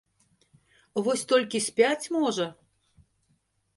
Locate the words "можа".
2.19-2.47